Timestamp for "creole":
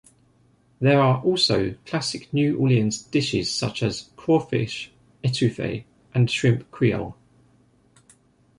6.71-7.15